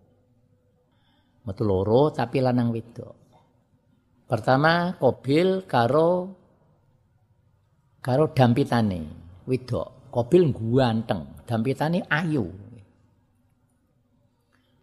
Metu 1.45 1.61
loro 1.61 2.09
tapi 2.09 2.41
lanang 2.41 2.73
wedok. 2.73 3.15
Pertama 4.25 4.97
Kobil 4.97 5.69
karo 5.69 6.33
karo 8.01 8.33
dampitane 8.33 9.01
wedok. 9.45 10.02
Kobil 10.13 10.53
ganteng, 10.53 11.41
dampitane 11.49 12.05
ayu. 12.05 12.45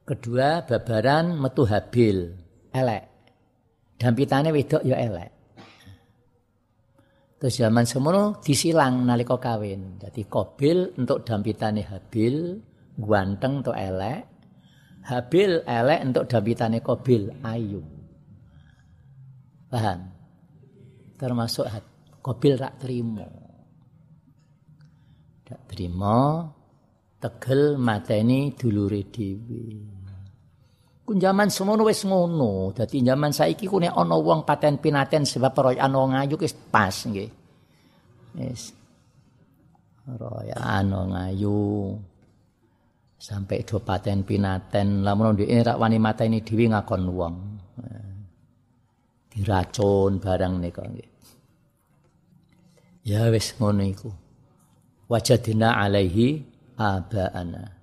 Kedua 0.03 0.67
babaran 0.67 1.39
metu 1.39 1.63
Habil, 1.71 2.35
elek. 2.75 3.05
Dampitane 3.95 4.51
wedok 4.51 4.83
ya 4.83 4.99
elek. 4.99 5.31
Terus 7.39 7.63
zaman 7.63 7.87
semono 7.87 8.43
disilang 8.43 9.07
nalika 9.07 9.39
kawin. 9.39 10.03
Jadi 10.03 10.27
Kobil 10.27 10.99
untuk 10.99 11.23
dampitane 11.23 11.87
Habil, 11.87 12.59
ganteng 12.99 13.63
atau 13.63 13.71
elek. 13.71 14.27
Habil 15.07 15.63
elek 15.63 16.01
untuk 16.11 16.27
dampitane 16.27 16.83
Kobil, 16.83 17.31
ayu. 17.47 17.81
Paham? 19.71 20.11
Termasuk 21.15 21.71
Kobil 22.19 22.59
rak 22.59 22.83
terima. 22.83 23.40
Gak 25.51 25.67
trima 25.67 26.47
tegel 27.19 27.75
mateni 27.75 28.55
dulure 28.55 29.03
dhewe 29.11 29.99
Ku 31.11 31.19
zaman 31.19 31.51
semono 31.51 31.83
wis 31.91 32.07
ngono. 32.07 32.71
Dadi 32.71 33.03
zaman 33.03 33.35
saiki 33.35 33.67
ku 33.67 33.83
nek 33.83 33.99
ana 33.99 34.15
wong 34.15 34.47
paten 34.47 34.79
pinaten 34.79 35.27
sebab 35.27 35.59
royan 35.59 35.91
wong 35.91 36.15
ayu 36.15 36.39
wis 36.39 36.55
pas 36.55 36.95
nggih. 36.95 37.27
Wis. 38.39 38.71
Royan 40.07 40.87
wong 40.87 41.11
ayu. 41.19 41.59
Sampai 43.19 43.67
do 43.67 43.83
paten 43.83 44.23
pinaten 44.23 45.03
lamun 45.03 45.35
ndek 45.35 45.51
rak 45.67 45.83
wani 45.83 45.99
mata 45.99 46.23
ini 46.23 46.47
dhewe 46.47 46.71
ngakon 46.71 47.03
wong. 47.11 47.35
Diracun 49.35 50.23
barang 50.23 50.63
nika 50.63 50.87
nggih. 50.87 51.11
Ya 53.03 53.27
wis 53.35 53.59
ngono 53.59 53.83
iku. 53.83 54.30
Wajadina 55.11 55.75
alaihi 55.75 56.39
abaana. 56.79 57.81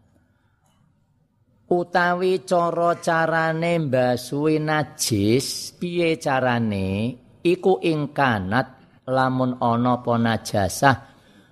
utawi 1.68 2.48
cara 2.48 2.96
carane 3.04 3.76
mbasuhi 3.84 4.64
najis 4.64 5.76
piye 5.76 6.16
carane 6.16 7.12
iku 7.44 7.84
ing 7.84 8.16
kanat 8.16 8.68
lamun 9.04 9.60
ana 9.60 10.00
apa 10.00 10.14
najasah 10.16 10.96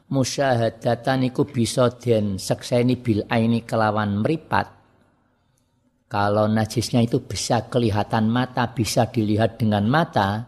musyahadatan 0.08 1.28
iku 1.28 1.44
bisa 1.44 1.92
den 2.00 2.40
sekseni 2.40 2.96
bil 2.96 3.28
aini 3.28 3.68
kelawan 3.68 4.24
meripat 4.24 4.72
kalau 6.08 6.48
najisnya 6.48 7.04
itu 7.04 7.20
bisa 7.28 7.68
kelihatan 7.68 8.32
mata 8.32 8.72
bisa 8.72 9.12
dilihat 9.12 9.60
dengan 9.60 9.84
mata 9.84 10.48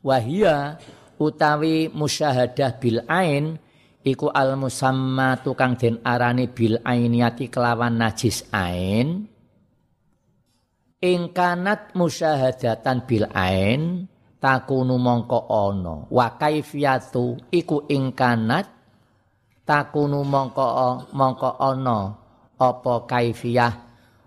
wahia 0.00 0.80
utawi 1.20 1.92
musyahadah 1.92 2.80
bil 2.80 3.04
ain 3.12 3.60
iku 4.02 4.30
al 4.30 4.58
musamma 4.58 5.38
tukang 5.40 5.78
den 5.78 6.02
arani 6.02 6.50
bil 6.50 6.78
ainiyati 6.82 7.48
kelawan 7.48 7.98
najis 7.98 8.46
ain. 8.50 9.26
Ingkanat 11.02 11.98
musyahadatan 11.98 13.06
bil 13.10 13.26
ain 13.34 14.06
takunu 14.38 14.98
mongko 14.98 15.50
ono. 15.50 16.06
Wa 16.10 16.38
kaifiyatu 16.38 17.50
iku 17.50 17.90
ingkanat 17.90 18.66
takunu 19.66 20.22
mongko 20.22 20.66
mongko 21.10 21.50
ono. 21.58 22.00
Apa 22.62 22.94
kaifiyah? 23.10 23.74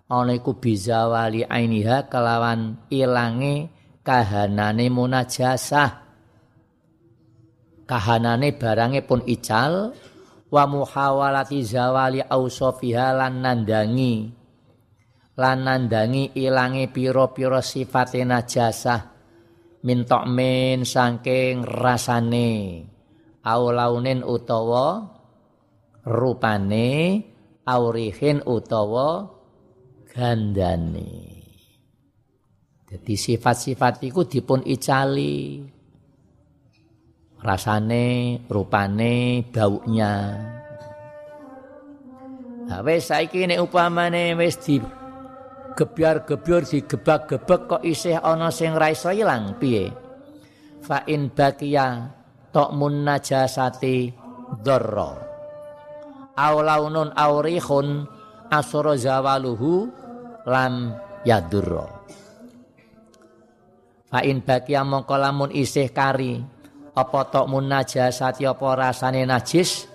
Ana 0.05 0.37
iku 0.37 0.53
bizawali 0.59 1.47
ainiha 1.47 2.05
kelawan 2.11 2.77
ilange 2.93 3.73
kahanane 4.05 4.85
munajasah 4.93 6.04
kahanane 7.85 8.57
barange 8.57 9.05
pun 9.05 9.21
ical 9.25 9.93
wa 10.49 10.63
muhawalati 10.65 11.61
zawali 11.61 12.21
ausofiha 12.21 13.13
lan 13.13 13.41
nandangi. 13.41 14.33
Lan 15.35 15.67
nandangi 15.67 16.31
ilange 16.35 16.87
pira-pira 16.89 17.59
sifate 17.59 18.23
najasah 18.23 19.01
min 19.85 20.07
min 20.31 20.81
saking 20.87 21.61
rasane 21.67 22.51
au 23.45 23.69
launin 23.69 24.25
utawa 24.25 25.05
rupane 26.07 27.21
aurihin 27.67 28.41
utawa 28.47 29.27
gandane. 30.07 31.35
Jadi 32.85 33.13
sifat-sifat 33.19 34.07
itu 34.07 34.23
dipun 34.23 34.63
icali 34.63 35.67
rasane, 37.45 38.41
rupane, 38.49 39.45
baunya. 39.53 40.33
Nah, 42.65 42.81
wis 42.81 43.13
saiki 43.13 43.45
nek 43.45 43.61
upamane 43.61 44.33
wis 44.33 44.57
di 44.57 44.81
gebyar-gebyur 45.77 46.65
digebak-gebek 46.65 47.61
kok 47.69 47.83
isih 47.85 48.17
ana 48.17 48.49
sing 48.49 48.73
ra 48.73 48.89
iso 48.89 49.13
ilang 49.13 49.61
piye? 49.61 49.93
Fa 50.81 51.05
in 51.05 51.29
baqiya 51.29 52.09
ta'mun 52.49 53.05
najasati 53.05 54.09
dharra. 54.65 55.13
Aw 56.35 56.55
launun 56.65 57.13
aurihun 57.13 58.09
asra 58.49 58.97
zawaluhu 58.97 59.85
lam 60.49 60.97
yadurra. 61.21 61.85
Fa 64.09 64.25
in 64.25 64.41
baqiya 64.41 64.81
mongko 64.81 65.15
lamun 65.21 65.53
isih 65.53 65.93
kari 65.93 66.54
apa 66.95 67.19
tok 67.27 67.45
munajasati 67.51 68.47
apa 68.47 68.67
rasane 68.75 69.27
najis? 69.27 69.91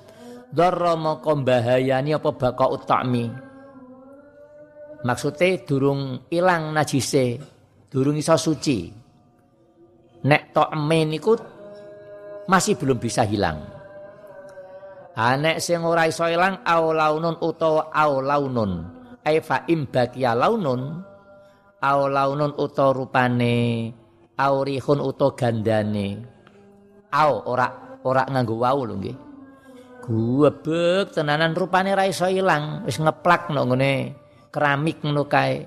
Dharra 0.51 0.99
mongko 0.99 1.47
bahayani 1.47 2.15
apa 2.15 2.35
baka 2.35 2.67
utami 2.67 3.51
maksudnya 5.05 5.65
durung 5.65 6.29
ilang 6.29 6.73
najise 6.75 7.41
durung 7.89 8.17
iso 8.17 8.37
suci. 8.37 8.93
Nek 10.21 10.53
tok 10.53 10.71
niku 10.85 11.33
masih 12.45 12.77
belum 12.77 13.01
bisa 13.01 13.25
hilang. 13.25 13.65
Anek 15.17 15.61
sing 15.61 15.83
ora 15.85 16.07
iso 16.07 16.25
ilang 16.29 16.61
au 16.65 16.93
launun 16.93 17.37
utawa 17.41 17.93
au 17.93 18.25
launun 18.25 18.73
ai 19.27 19.43
fa 19.43 19.69
im 19.69 19.85
baqiya 19.91 20.33
launun 20.33 21.03
au 21.83 22.01
launun 22.09 22.57
utawa 22.57 22.95
rupane 22.95 23.91
au 24.39 24.65
rihun 24.65 25.01
utawa 25.03 25.37
gandane 25.37 26.25
au 27.13 27.33
ora 27.51 27.99
ora 28.07 28.23
nganggo 28.27 28.57
wau 28.59 28.87
lho 28.87 28.95
nggih. 28.97 29.17
Guwebek 30.01 31.13
tenanan 31.15 31.53
rupane 31.53 31.93
ra 31.93 32.09
iso 32.09 32.27
ilang, 32.27 32.83
wis 32.89 32.99
ngeplak 32.99 33.53
nang 33.53 33.71
ngene 33.71 33.93
keramik 34.49 35.05
ngono 35.05 35.29
kae. 35.29 35.63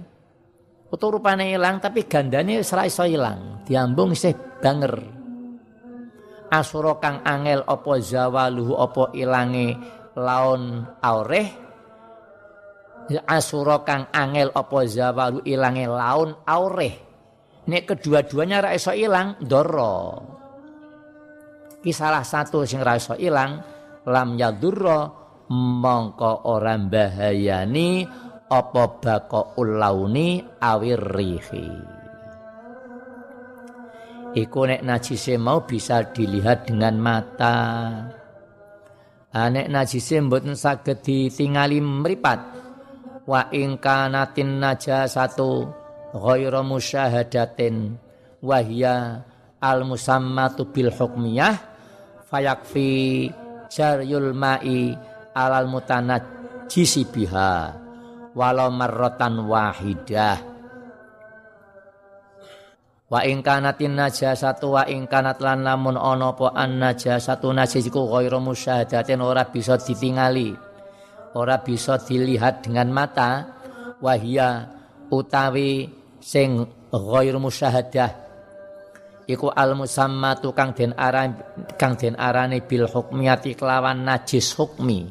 Utuh 0.89 1.09
rupane 1.19 1.53
ilang 1.53 1.79
tapi 1.79 2.05
gandane 2.09 2.59
wis 2.59 2.73
ra 2.73 2.83
iso 2.83 3.05
ilang, 3.05 3.63
diambung 3.63 4.11
isih 4.11 4.35
banger. 4.59 4.99
Asura 6.53 7.01
kang 7.01 7.21
angel 7.25 7.65
apa 7.65 7.93
zawaluhu 7.97 8.77
apa 8.77 9.09
ilange 9.17 9.73
laun 10.13 10.85
aureh 11.01 11.63
asura 13.27 13.83
kang 13.83 14.07
angel 14.13 14.53
apa 14.55 14.77
zawalu 14.87 15.43
ilange 15.43 15.85
laun 15.89 16.37
aureh 16.47 16.93
nek 17.67 17.83
kedua-duanya 17.87 18.63
ra 18.63 18.69
iso 18.75 18.95
ilang 18.95 19.35
ki 21.83 21.91
salah 21.91 22.23
satu 22.23 22.63
sing 22.63 22.79
ra 22.79 22.95
ilang 23.19 23.59
lam 24.07 24.39
yadurra 24.39 25.11
mongko 25.51 26.47
ora 26.47 26.79
bahayani 26.79 28.07
apa 28.47 28.83
bako 29.03 29.59
ulauni 29.59 30.39
awir 30.63 31.03
rihi 31.03 31.67
Iku 34.33 34.65
nek 34.65 34.81
najise 34.81 35.37
mau 35.37 35.61
bisa 35.61 36.09
dilihat 36.09 36.65
dengan 36.65 36.97
mata. 36.97 37.53
Anek 39.29 39.69
najise 39.69 40.17
mboten 40.25 40.57
saged 40.57 41.05
ditingali 41.05 41.77
mripat. 41.77 42.41
Wa 43.29 43.53
ing 43.53 43.77
kanatin 43.77 44.57
najasatu 44.57 45.69
ghairu 46.17 46.65
musyahadatin 46.65 47.93
wa 48.41 48.57
hiya 48.57 49.21
al 49.61 49.85
musammatu 49.85 50.65
bil 50.65 50.89
hukmiyah 50.89 51.72
fayakfi 52.33 53.29
jaryul 53.69 54.33
ma'i 54.33 54.97
alal 55.37 55.69
jisi 56.65 57.05
biha 57.05 57.77
walau 58.33 58.73
marrotan 58.73 59.45
wahidah. 59.45 60.41
Wa 63.13 63.21
ing 63.29 63.45
kanatin 63.45 63.93
najasatu 63.93 64.73
wa 64.73 64.89
ing 64.89 65.05
kanat 65.05 65.37
lan 65.37 65.61
lamun 65.61 65.93
ana 65.93 66.33
apa 66.33 66.49
an 66.57 66.81
najasatu 66.81 67.53
najis 67.53 67.85
iku 67.85 68.09
ghairu 68.09 68.41
musyahadatin 68.41 69.21
ora 69.21 69.45
bisa 69.45 69.77
ditingali 69.77 70.57
ora 71.37 71.61
bisa 71.61 72.01
dilihat 72.01 72.65
dengan 72.65 72.89
mata 72.89 73.53
wahia 74.01 74.65
utawi 75.13 75.93
sing 76.17 76.65
ghairu 76.89 77.37
musyahadah 77.37 78.22
iku 79.27 79.51
al 79.51 79.75
musamma 79.75 80.35
tukang 80.35 80.75
den 80.75 80.91
aran 80.95 81.39
kang 81.79 81.95
den 81.95 82.15
arane 82.19 82.63
bil 82.63 82.87
hukmiyati 82.87 83.55
kelawan 83.55 84.03
najis 84.03 84.51
hukmi. 84.55 85.07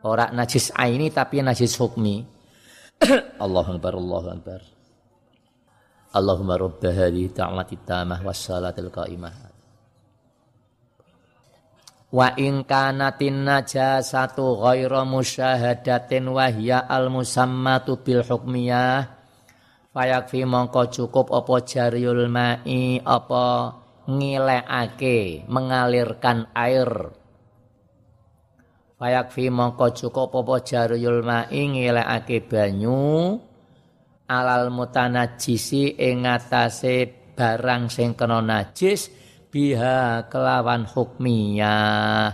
Ora 0.00 0.32
najis 0.32 0.72
aini 0.72 1.12
tapi 1.12 1.44
najis 1.44 1.76
hukmi. 1.76 2.24
Allahu 3.44 3.76
akbar 3.76 3.92
Allahu 3.96 4.28
akbar. 4.32 4.60
Allahumma 6.10 6.58
rabb 6.58 6.82
hadhihi 6.82 7.30
ta'mati 7.30 7.78
tamah 7.86 8.18
was 8.26 8.42
salatil 8.42 8.90
qa'imah. 8.90 9.50
Wa 12.10 12.34
in 12.34 12.66
kanatin 12.66 13.46
najasatu 13.46 14.58
ghairu 14.58 15.06
musyahadatin 15.06 16.26
wa 16.26 16.50
hiya 16.50 16.82
al 16.82 17.06
musammatu 17.06 18.02
bil 18.02 18.26
hukmiyah 18.26 19.19
Fayakfi 19.90 20.46
mongko 20.46 20.86
cukup 20.86 21.34
apa 21.34 21.66
jariul 21.66 22.30
mai 22.30 23.02
apa 23.02 23.74
ngilekake 24.06 25.50
mengalirkan 25.50 26.46
air. 26.54 27.10
Fayakfi 29.02 29.50
mongko 29.50 29.90
cukup 29.90 30.30
apa 30.46 30.62
jariul 30.62 31.26
mai 31.26 31.50
ngilekake 31.50 32.38
banyu 32.46 33.34
alal 34.30 34.70
mutanajisi 34.70 35.98
ing 35.98 36.22
ngatasé 36.22 37.10
barang 37.34 37.90
sing 37.90 38.14
kena 38.14 38.38
najis 38.46 39.10
biha 39.50 40.30
kelawan 40.30 40.86
hukmiyah. 40.86 42.30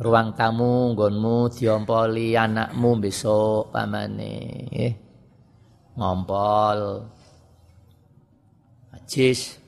Ruang 0.00 0.32
tamu 0.32 0.96
nggonmu 0.96 1.52
diompoli 1.52 2.32
anakmu 2.32 2.96
besok 2.96 3.68
pamane 3.68 4.32
nggih 4.72 5.09
ngompol. 6.00 7.04
Najis. 8.96 9.60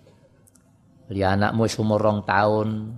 Li 1.13 1.21
anakmu 1.21 1.69
wis 1.69 1.77
umur 1.77 2.01
rong 2.01 2.25
taun. 2.25 2.97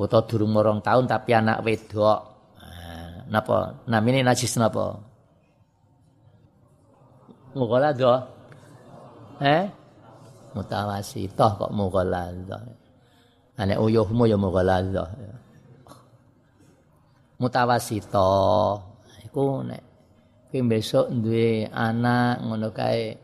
Utawa 0.00 0.24
durung 0.24 0.56
rong 0.56 0.80
taun 0.80 1.04
tapi 1.04 1.36
anak 1.36 1.60
wedok. 1.60 2.20
Nah, 2.56 3.28
napa? 3.28 3.84
Namine 3.84 4.24
najis 4.24 4.56
napa? 4.56 4.96
Mughaladha 7.52 8.38
eh 9.38 9.70
mutawasithah 10.54 11.50
kok 11.54 11.70
mughaladha 11.70 12.58
ane 13.54 13.74
uyuhmu 13.78 14.26
ya 14.26 14.34
mughaladha 14.34 15.06
mutawasithah 17.38 18.82
iku 19.30 19.62
nek 19.62 19.87
ki 20.48 20.58
besok 20.64 21.12
duwe 21.12 21.68
anak 21.68 22.44
ngono 22.44 22.68
kae. 22.72 23.16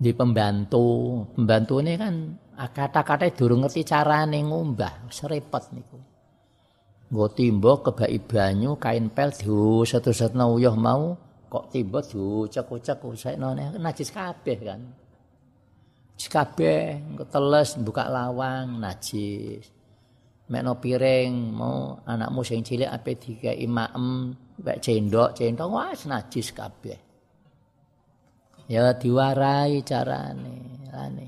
Di 0.00 0.10
pembantu. 0.16 0.88
Pembantu 1.36 1.84
ini 1.84 1.92
kan 2.00 2.14
kata-kata 2.56 3.28
durung 3.36 3.64
ngerti 3.64 3.84
carane 3.84 4.40
ngumbah 4.40 5.08
serepot 5.12 5.64
niku. 5.76 5.98
Nggo 7.10 7.26
timbo 7.36 7.84
kebaki 7.84 8.18
banyu 8.22 8.78
kain 8.80 9.10
pel 9.10 9.34
diusut-usutna 9.34 10.46
uyuh 10.46 10.76
mau 10.78 11.18
kok 11.50 11.74
tiba 11.74 11.98
diucek-ucek 12.00 13.02
usekno 13.02 13.52
najis 13.56 14.14
kabeh 14.14 14.58
kan. 14.62 14.80
Kabeh 16.20 17.00
teles 17.32 17.80
buka 17.80 18.06
lawang 18.06 18.78
najis. 18.78 19.66
Mekno 20.52 20.78
piring 20.78 21.32
mau 21.50 21.98
anakmu 22.04 22.40
sing 22.44 22.60
cilik 22.60 22.90
ape 22.90 23.16
dikeki 23.16 23.66
maem 23.66 24.36
mek 24.60 24.78
cendok 24.84 25.36
cendok 25.36 25.68
wis 25.68 26.06
najis 26.06 26.48
kabeh. 26.54 26.98
Ya 28.70 28.94
diwarai 28.94 29.82
carane. 29.82 30.86
Lane. 30.90 31.26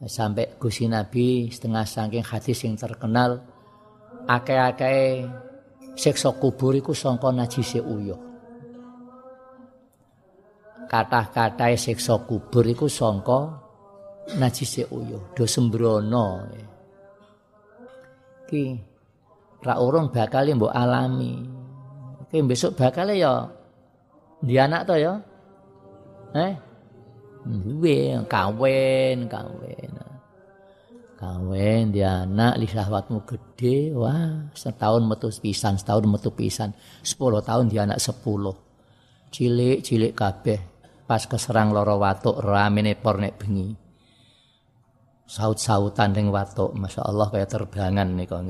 Sampai 0.00 0.56
Gusti 0.56 0.88
Nabi 0.88 1.52
setengah 1.52 1.84
saking 1.84 2.24
hadis 2.24 2.64
yang 2.64 2.72
terkenal 2.72 3.44
akeh-akeh 4.24 5.28
siksa 5.92 6.32
kubur 6.40 6.72
iku 6.72 6.96
sangka 6.96 7.28
najise 7.28 7.84
uyuh. 7.84 8.30
kathah-kathah 10.90 11.78
siksa 11.78 12.18
kubur 12.26 12.66
iku 12.66 12.90
sangka 12.90 13.62
najise 14.42 14.90
uyuh 14.90 15.22
do 15.38 15.46
sembrono 15.46 16.50
iki 18.42 18.74
ra 19.62 19.78
urung 19.78 20.10
bakal 20.10 20.50
mbok 20.50 20.74
alami 20.74 21.46
iki 22.30 22.46
besok 22.46 22.78
bakal 22.78 23.10
ya. 23.10 23.50
Di 24.40 24.54
anak 24.56 24.86
to 24.86 24.94
ya. 24.96 25.18
Eh? 26.38 26.54
Duwe 27.44 28.16
kawin 28.30 29.26
kawin. 29.26 29.92
Kawin 31.18 31.92
di 31.92 32.00
anak 32.00 32.56
li 32.56 32.64
syahwatmu 32.64 33.28
gede 33.28 33.92
wah 33.92 34.48
setahun 34.56 35.04
metu 35.04 35.28
pisan 35.28 35.76
setahun 35.76 36.08
metu 36.08 36.32
pisan. 36.32 36.72
10 37.02 37.18
tahun 37.44 37.66
di 37.68 37.76
anak 37.76 37.98
10 38.00 38.24
cilik-cilik 39.34 40.14
kabeh. 40.14 40.60
Pas 41.04 41.26
keserang 41.26 41.74
loro 41.74 41.98
watuk 41.98 42.38
ramene 42.38 42.94
por 42.94 43.18
nek 43.18 43.34
bengi. 43.34 43.74
Saut-sautan 45.30 46.10
ning 46.10 46.26
watuk, 46.34 46.74
Masya 46.74 47.06
Allah 47.06 47.30
kayak 47.30 47.50
terbangan 47.50 48.18
nih 48.18 48.26
kok 48.26 48.42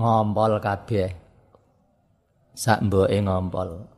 Ngompol 0.00 0.56
kabeh. 0.64 1.19
Sak 2.60 2.84
mboke 2.84 3.16
ngompol. 3.24 3.88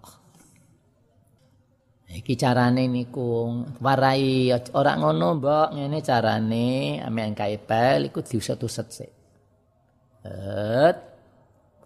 Iki 2.13 2.39
carane 2.39 2.87
niku 2.87 3.51
warai 3.83 4.55
ora 4.79 4.95
ngono 5.01 5.41
mbok 5.41 5.69
ngene 5.75 5.99
carane 6.05 7.01
amen 7.03 7.35
kaipel 7.35 8.07
iku 8.07 8.23
diusut-usut 8.23 8.89
sik. 8.93 9.13
Et 10.23 10.97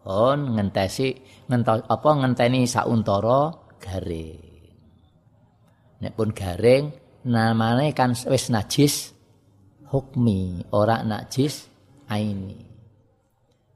pun 0.05 0.39
ngentesi 0.59 1.17
ngentos 1.49 1.89
apa 1.89 2.11
ngenteni 2.13 2.69
sauntara 2.69 3.57
garing. 3.81 4.45
Nek 6.05 6.13
pun 6.13 6.29
garing 6.37 6.93
namanya 7.25 7.89
kan 7.97 8.13
wis 8.29 8.53
najis 8.53 9.17
hukmi, 9.89 10.61
ora 10.77 11.01
najis 11.01 11.73
aini. 12.13 12.61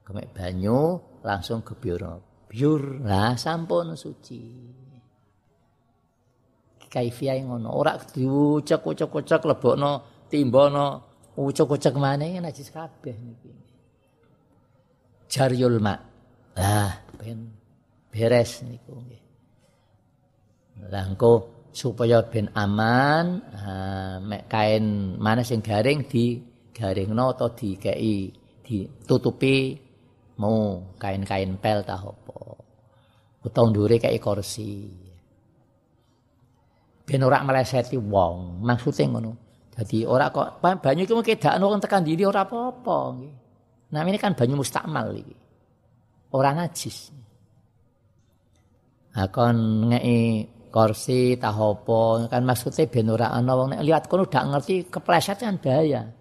Kemek 0.05 0.37
banyu 0.37 1.01
langsung 1.25 1.65
ke 1.65 1.73
biur. 2.51 3.07
Lah 3.07 3.39
sampun 3.39 3.95
suci. 3.95 4.43
Kaifiyah 6.91 7.47
ngono, 7.47 7.71
ora 7.71 7.95
diucek-ucek-ucek 7.95 9.47
lebokno 9.47 10.27
timbono 10.27 10.87
ucek-ucek 11.39 11.95
maneh 11.95 12.43
najis 12.43 12.75
kabeh 12.75 13.15
niki. 13.15 13.53
Jaryul 15.31 15.79
ma. 15.79 15.95
Ah, 16.59 16.91
ben 17.15 17.55
beres 18.11 18.67
niku 18.67 18.99
nggih. 18.99 19.23
Langko 20.91 21.63
supaya 21.71 22.27
ben 22.27 22.51
aman, 22.59 23.39
uh, 23.55 24.17
mek 24.19 24.51
kain 24.51 25.15
mana 25.15 25.47
sing 25.47 25.63
garing 25.63 26.11
di 26.11 26.43
garingno 26.75 27.31
atau 27.31 27.55
dikei 27.55 28.35
ditutupi 28.67 29.79
mau 30.41 30.81
kain-kain 30.97 31.61
pel 31.61 31.85
ta 31.85 32.01
apa. 32.01 32.39
Utawa 33.45 33.69
ndure 33.69 34.01
kei 34.01 34.17
kursi. 34.17 34.89
Ben 37.05 37.21
ora 37.27 37.45
meleseti 37.45 38.01
wong, 38.01 38.65
maksude 38.65 39.05
ngono. 39.05 39.33
Jadi 39.77 40.05
ora 40.05 40.29
kok 40.33 40.61
banyu 40.61 41.05
iku 41.05 41.21
kedakno 41.25 41.65
wong 41.69 41.81
tekan 41.81 42.05
diri 42.05 42.25
ora 42.25 42.45
apa-apa 42.45 42.97
nggih. 43.17 43.35
Nah 43.91 44.01
ini 44.05 44.19
kan 44.21 44.37
banyu 44.37 44.61
mustakmal 44.61 45.13
iki. 45.17 45.37
Ora 46.37 46.53
najis. 46.55 47.11
Akon 49.17 49.91
ngei 49.91 50.47
kursi 50.71 51.35
tahopo 51.35 52.31
kan 52.31 52.47
maksudnya 52.47 52.87
ben 52.87 53.11
ora 53.11 53.35
ana 53.35 53.59
wong 53.59 53.75
nek 53.75 53.83
lihat 53.83 54.05
kono 54.07 54.31
dak 54.31 54.47
ngerti 54.47 54.87
kepleset 54.87 55.43
kan 55.43 55.59
bahaya. 55.59 56.20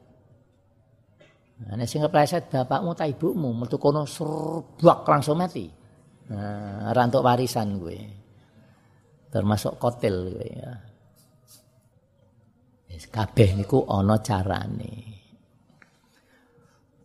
Nah, 1.59 1.83
sing 1.83 1.99
kepleset 1.99 2.47
bapakmu 2.47 2.95
ta 2.95 3.03
ibumu 3.03 3.51
metu 3.51 3.75
kono 3.75 4.07
serbak 4.07 5.03
langsung 5.03 5.35
mati. 5.35 5.67
Nah, 6.31 6.95
rantuk 6.95 7.19
warisan 7.19 7.75
gue. 7.75 7.99
Termasuk 9.27 9.75
kotil 9.75 10.15
gue 10.31 10.49
ya. 10.55 10.71
Kabeh 12.99 13.55
niku 13.55 13.87
ana 13.87 14.19
carane. 14.19 14.93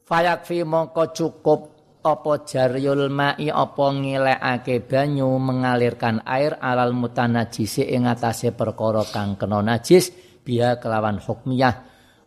Fayakfi 0.05 0.67
mongko 0.67 1.15
cukup 1.15 1.61
apa 2.05 2.45
jaryul 2.45 3.09
ma'i 3.09 3.49
apa 3.49 3.87
ngilekake 3.95 4.85
banyu 4.85 5.39
mengalirkan 5.41 6.21
air 6.29 6.61
alal 6.61 6.93
mutanajisi 6.93 7.89
ing 7.89 8.05
atase 8.05 8.53
perkara 8.53 9.07
kang 9.09 9.41
kena 9.41 9.65
najis 9.65 10.13
biya 10.45 10.77
kelawan 10.77 11.17
hukmiyah 11.17 11.75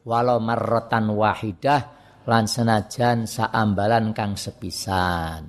walau 0.08 0.42
marratan 0.42 1.14
wahidah 1.14 1.97
lan 2.28 2.44
senajan 2.44 3.24
saambalan 3.24 4.12
kang 4.12 4.36
sepisan. 4.36 5.48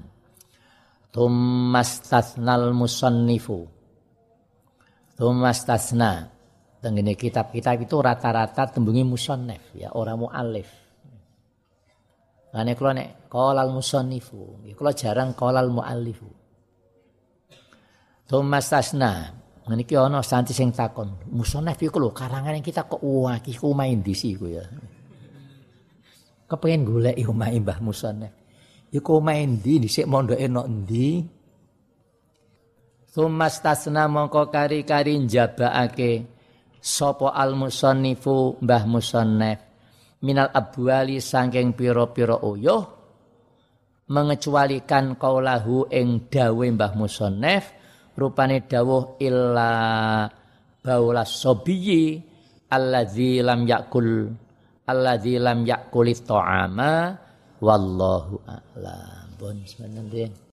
Tumastasnal 1.10 2.70
musannifu. 2.70 3.66
Tumastasna 5.18 6.30
tengene 6.78 7.18
kitab-kitab 7.18 7.82
itu 7.82 7.98
rata-rata 7.98 8.70
tembungi 8.70 9.02
musannif 9.02 9.74
ya 9.74 9.90
orang 9.90 10.22
muallif. 10.22 10.70
Ane 12.54 12.72
kula 12.78 12.96
nek 12.96 13.28
qalal 13.28 13.74
musannifu, 13.74 14.62
kula 14.72 14.94
jarang 14.94 15.36
qalal 15.36 15.68
muallifu. 15.68 16.30
Thomas 18.28 18.68
Tasna, 18.68 19.24
niki 19.72 19.96
ana 19.96 20.20
santi 20.20 20.52
sing 20.52 20.68
takon, 20.68 21.16
musannif 21.32 21.80
iku 21.80 21.96
lho 21.96 22.12
karangan 22.12 22.60
kita 22.60 22.84
kok 22.84 23.00
wah 23.00 23.40
iki 23.40 23.56
ku 23.56 23.72
main 23.72 24.04
di 24.04 24.12
ya. 24.12 24.64
Kepengen 26.48 26.88
golek 26.88 27.20
omahe 27.28 27.61
Mbah 27.61 27.84
Musannif. 27.84 28.32
Iku 28.88 29.20
main 29.20 29.61
di 29.61 29.84
dhisik 29.84 30.08
mondoke 30.08 30.48
nok 30.48 30.64
endi? 30.64 31.20
Thomas 33.12 33.61
Tasna 33.61 34.08
mongko 34.08 34.48
kari-kari 34.48 35.20
njabakake 35.20 36.24
sapa 36.80 37.37
al 37.37 37.52
musannifu 37.52 38.56
Mbah 38.64 38.84
Musannif 38.88 39.58
minal 40.24 40.48
abwali 40.50 41.20
saking 41.20 41.76
pira-pira 41.76 42.40
uyuh 42.40 42.84
mengecualikan 44.08 45.20
kaulahu 45.20 45.92
ing 45.92 46.32
dawe 46.32 46.64
Mbah 46.64 46.92
Musonef 46.96 47.64
rupane 48.16 48.64
dawuh 48.64 49.20
illa 49.20 49.72
baulas 50.80 51.30
sobiyi 51.44 52.22
alladzi 52.72 53.44
lam 53.44 53.68
yakul 53.68 54.32
alladzi 54.88 55.37
lam 55.37 55.68
yakulit 55.68 56.24
ta'ama 56.24 57.20
wallahu 57.61 58.40
a'lam. 58.48 59.27
Bon, 59.38 59.55
sebenarnya 59.62 60.33